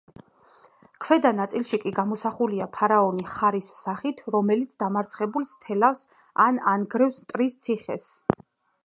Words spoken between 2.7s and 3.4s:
ფარაონი